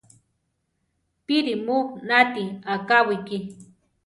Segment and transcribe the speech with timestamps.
[1.25, 3.37] ¿Píri mu náti akáwiki?